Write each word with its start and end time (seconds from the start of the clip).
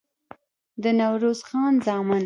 د 0.83 0.85
نوروز 0.99 1.39
خان 1.47 1.73
زامن 1.85 2.19